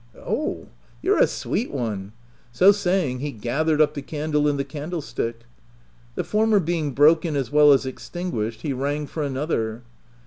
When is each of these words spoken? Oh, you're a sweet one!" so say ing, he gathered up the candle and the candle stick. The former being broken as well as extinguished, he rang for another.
Oh, 0.17 0.65
you're 1.03 1.19
a 1.19 1.27
sweet 1.27 1.69
one!" 1.71 2.13
so 2.51 2.71
say 2.71 3.07
ing, 3.07 3.19
he 3.19 3.31
gathered 3.31 3.79
up 3.79 3.93
the 3.93 4.01
candle 4.01 4.47
and 4.47 4.57
the 4.57 4.63
candle 4.63 4.99
stick. 5.03 5.41
The 6.15 6.23
former 6.23 6.59
being 6.59 6.93
broken 6.93 7.35
as 7.35 7.51
well 7.51 7.71
as 7.71 7.85
extinguished, 7.85 8.63
he 8.63 8.73
rang 8.73 9.05
for 9.05 9.21
another. 9.21 9.83